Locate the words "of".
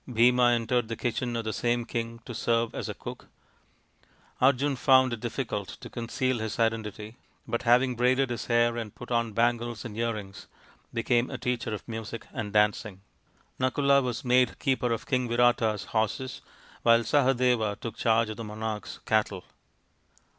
1.35-1.43, 11.71-11.87, 14.91-15.05, 18.31-18.37